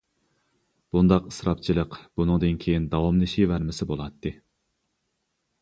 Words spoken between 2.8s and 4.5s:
داۋاملىشىۋەرمىسە بولاتتى.